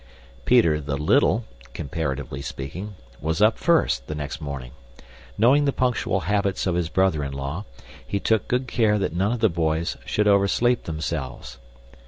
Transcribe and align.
Peter 0.45 0.81
the 0.81 0.97
little 0.97 1.45
(comparatively 1.75 2.41
speaking) 2.41 2.95
was 3.21 3.39
up 3.39 3.59
first, 3.59 4.07
the 4.07 4.15
next 4.15 4.41
morning; 4.41 4.71
knowing 5.37 5.65
the 5.65 5.71
punctual 5.71 6.21
habits 6.21 6.65
of 6.65 6.73
his 6.73 6.89
brother 6.89 7.23
in 7.23 7.33
law, 7.33 7.65
he 8.03 8.19
took 8.19 8.47
good 8.47 8.65
care 8.67 8.97
that 8.97 9.13
none 9.13 9.31
of 9.31 9.41
the 9.41 9.47
boys 9.47 9.97
should 10.03 10.27
oversleep 10.27 10.85
themselves. 10.85 11.59